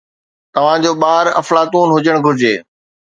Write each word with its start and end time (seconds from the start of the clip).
توهان 0.53 0.79
جو 0.85 0.91
ٻار 1.01 1.25
افلاطون 1.41 1.87
هجڻ 1.95 2.15
گهرجي 2.25 2.53